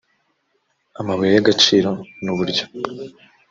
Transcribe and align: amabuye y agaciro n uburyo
amabuye 0.99 1.31
y 1.33 1.41
agaciro 1.43 1.91
n 2.23 2.25
uburyo 2.33 2.63